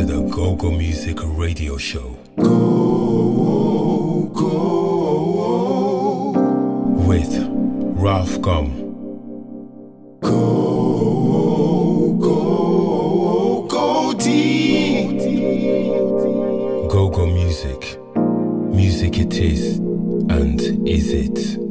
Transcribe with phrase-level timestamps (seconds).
[0.00, 2.16] to the Go Go Music Radio Show.
[2.36, 5.50] Go, go,
[7.06, 7.36] with
[8.00, 8.72] Ralph Gum.
[10.20, 15.18] Go, go, go deep.
[16.90, 17.98] Go Go Music.
[18.74, 19.78] Music it is,
[20.30, 21.69] and is it?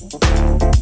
[0.00, 0.73] Música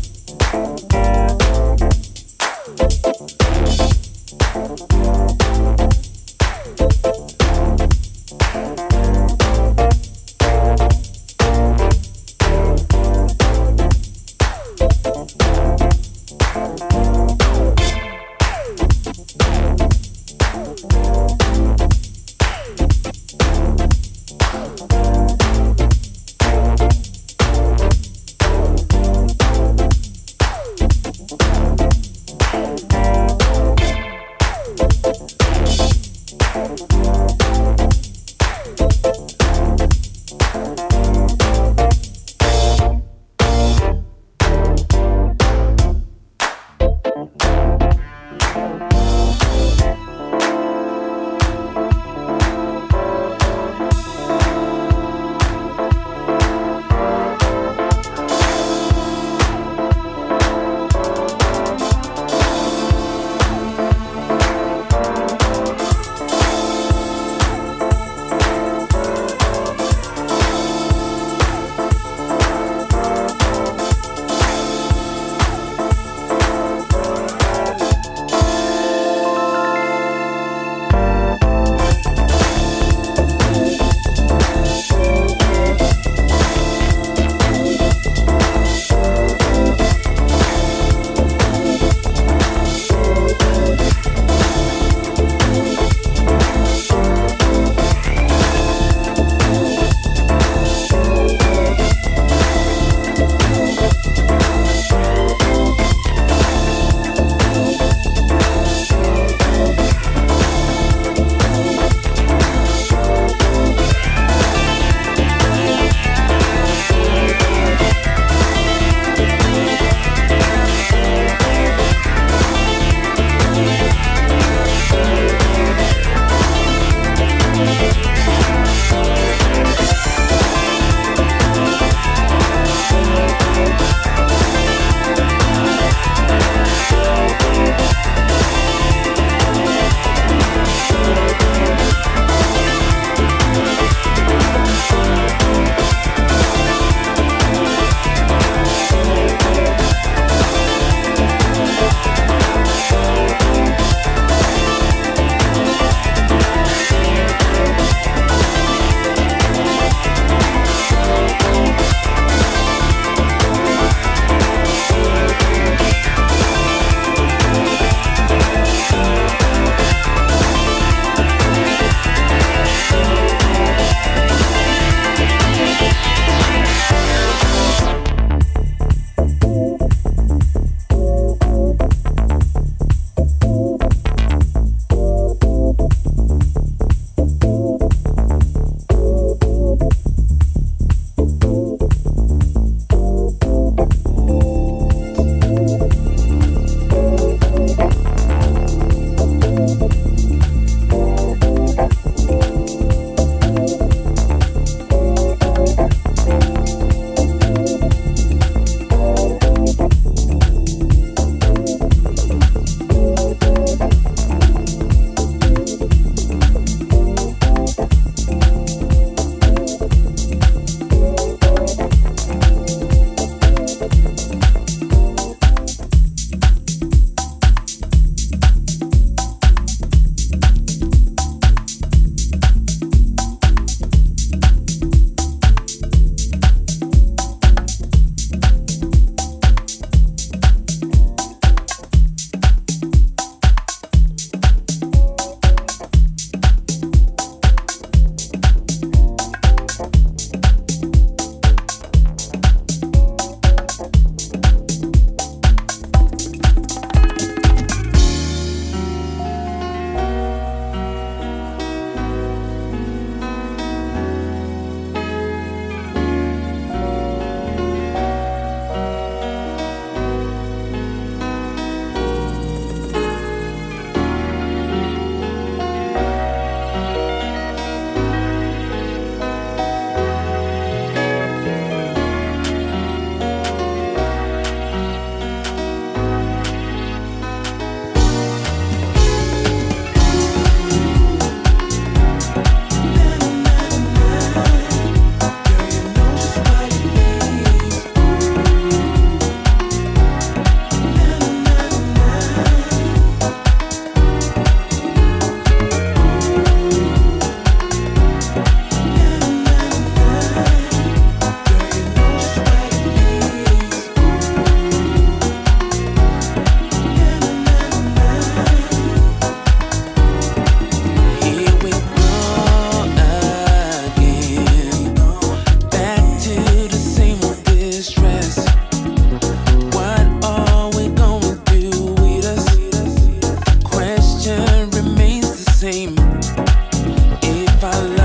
[337.63, 338.02] about.